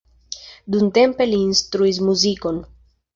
Dumtempe 0.75 1.27
li 1.31 1.37
instruis 1.49 1.99
muzikon. 2.09 2.59